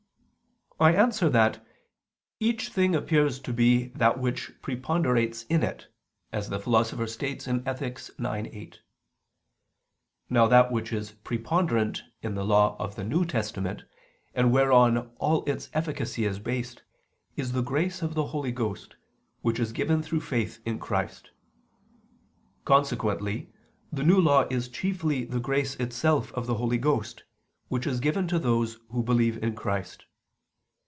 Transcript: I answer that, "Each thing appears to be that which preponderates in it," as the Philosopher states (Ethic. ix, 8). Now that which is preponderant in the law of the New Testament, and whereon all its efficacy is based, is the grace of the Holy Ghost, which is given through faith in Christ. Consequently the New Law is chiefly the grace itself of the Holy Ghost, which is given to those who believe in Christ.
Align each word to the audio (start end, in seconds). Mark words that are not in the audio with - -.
I 0.79 0.93
answer 0.95 1.29
that, 1.29 1.63
"Each 2.39 2.69
thing 2.69 2.95
appears 2.95 3.39
to 3.41 3.53
be 3.53 3.89
that 3.89 4.17
which 4.17 4.51
preponderates 4.63 5.43
in 5.43 5.61
it," 5.61 5.85
as 6.33 6.49
the 6.49 6.57
Philosopher 6.57 7.05
states 7.05 7.47
(Ethic. 7.47 7.99
ix, 7.99 8.09
8). 8.19 8.79
Now 10.27 10.47
that 10.47 10.71
which 10.71 10.91
is 10.91 11.11
preponderant 11.23 12.01
in 12.23 12.33
the 12.33 12.43
law 12.43 12.75
of 12.79 12.95
the 12.95 13.03
New 13.03 13.25
Testament, 13.25 13.83
and 14.33 14.51
whereon 14.51 15.11
all 15.19 15.45
its 15.45 15.69
efficacy 15.71 16.25
is 16.25 16.39
based, 16.39 16.81
is 17.35 17.51
the 17.51 17.61
grace 17.61 18.01
of 18.01 18.15
the 18.15 18.25
Holy 18.25 18.51
Ghost, 18.51 18.95
which 19.43 19.59
is 19.59 19.71
given 19.73 20.01
through 20.01 20.21
faith 20.21 20.61
in 20.65 20.79
Christ. 20.79 21.29
Consequently 22.65 23.51
the 23.93 24.01
New 24.01 24.19
Law 24.19 24.47
is 24.49 24.67
chiefly 24.67 25.25
the 25.25 25.39
grace 25.39 25.75
itself 25.75 26.31
of 26.33 26.47
the 26.47 26.55
Holy 26.55 26.79
Ghost, 26.79 27.23
which 27.67 27.85
is 27.85 27.99
given 27.99 28.27
to 28.29 28.39
those 28.39 28.79
who 28.89 29.03
believe 29.03 29.37
in 29.43 29.55
Christ. 29.55 30.05